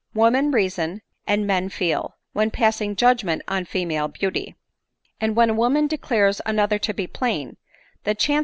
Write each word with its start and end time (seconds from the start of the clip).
Women 0.15 0.49
reason, 0.49 1.03
and 1.27 1.45
men 1.45 1.69
feel, 1.69 2.15
when 2.33 2.49
passing 2.49 2.95
judgment 2.95 3.43
on 3.47 3.65
female 3.65 4.07
beauty; 4.07 4.55
and 5.19 5.35
when 5.35 5.51
a 5.51 5.53
woman 5.53 5.85
declares 5.85 6.41
another 6.43 6.79
to 6.79 6.93
be 6.95 7.05
plain, 7.05 7.57
the 8.03 8.15
chance? 8.15 8.39